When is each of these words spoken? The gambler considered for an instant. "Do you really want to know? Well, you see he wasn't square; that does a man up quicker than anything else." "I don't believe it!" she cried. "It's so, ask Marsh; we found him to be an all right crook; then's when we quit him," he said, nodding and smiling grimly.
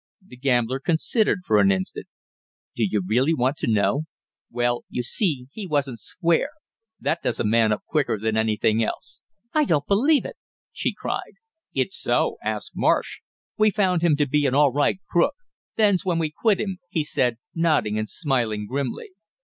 The 0.25 0.35
gambler 0.35 0.79
considered 0.79 1.41
for 1.45 1.59
an 1.59 1.71
instant. 1.71 2.07
"Do 2.75 2.81
you 2.83 3.03
really 3.07 3.35
want 3.35 3.55
to 3.57 3.67
know? 3.67 4.05
Well, 4.49 4.83
you 4.89 5.03
see 5.03 5.45
he 5.51 5.67
wasn't 5.67 5.99
square; 5.99 6.49
that 6.99 7.21
does 7.21 7.39
a 7.39 7.43
man 7.43 7.71
up 7.71 7.83
quicker 7.87 8.17
than 8.17 8.35
anything 8.35 8.83
else." 8.83 9.21
"I 9.53 9.63
don't 9.63 9.85
believe 9.85 10.25
it!" 10.25 10.37
she 10.71 10.91
cried. 10.91 11.33
"It's 11.75 11.99
so, 12.01 12.37
ask 12.43 12.71
Marsh; 12.75 13.19
we 13.59 13.69
found 13.69 14.01
him 14.01 14.15
to 14.15 14.27
be 14.27 14.47
an 14.47 14.55
all 14.55 14.73
right 14.73 14.97
crook; 15.07 15.35
then's 15.75 16.03
when 16.03 16.17
we 16.17 16.31
quit 16.31 16.59
him," 16.59 16.79
he 16.89 17.03
said, 17.03 17.37
nodding 17.53 17.99
and 17.99 18.09
smiling 18.09 18.65
grimly. 18.65 19.11